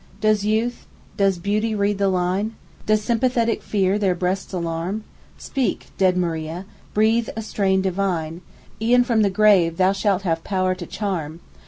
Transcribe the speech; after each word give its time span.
Does 0.19 0.43
youth, 0.43 0.87
does 1.15 1.37
beauty 1.37 1.75
read 1.75 1.99
the 1.99 2.07
line? 2.07 2.55
Does 2.87 3.03
sympathetic 3.03 3.61
fear 3.61 3.99
their 3.99 4.15
breasts 4.15 4.51
alarm? 4.51 5.03
Speak, 5.37 5.89
dead 5.99 6.17
Maria; 6.17 6.65
breathe 6.95 7.29
a 7.35 7.43
strain 7.43 7.83
divine; 7.83 8.41
E'en 8.81 9.03
from 9.03 9.21
the 9.21 9.29
grave 9.29 9.77
thou 9.77 9.91
shalt 9.91 10.23
have 10.23 10.43
power 10.43 10.73
to 10.73 10.87
charm. 10.87 11.39